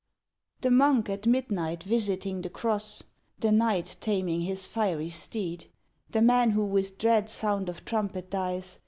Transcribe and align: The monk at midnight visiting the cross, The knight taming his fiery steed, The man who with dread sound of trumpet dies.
The 0.61 0.71
monk 0.71 1.09
at 1.11 1.27
midnight 1.27 1.83
visiting 1.83 2.41
the 2.41 2.49
cross, 2.49 3.03
The 3.37 3.51
knight 3.51 3.97
taming 4.01 4.41
his 4.41 4.65
fiery 4.67 5.11
steed, 5.11 5.67
The 6.09 6.23
man 6.23 6.49
who 6.49 6.65
with 6.65 6.97
dread 6.97 7.29
sound 7.29 7.69
of 7.69 7.85
trumpet 7.85 8.31
dies. 8.31 8.79